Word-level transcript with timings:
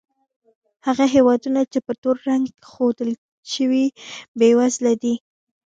هغه 0.87 1.05
هېوادونه 1.15 1.61
چې 1.71 1.79
په 1.85 1.93
تور 2.01 2.15
رنګ 2.29 2.45
ښودل 2.71 3.11
شوي، 3.53 3.85
بېوزله 4.39 4.93
دي. 5.03 5.15